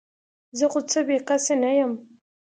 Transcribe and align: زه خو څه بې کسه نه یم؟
زه 0.57 0.65
خو 0.71 0.79
څه 0.91 0.99
بې 1.07 1.17
کسه 1.27 1.53
نه 1.63 1.71
یم؟ 1.77 1.91